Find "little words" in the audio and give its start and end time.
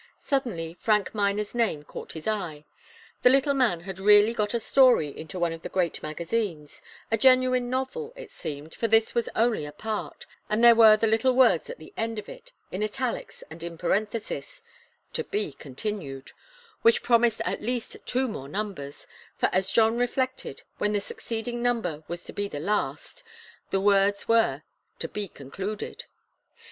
11.05-11.69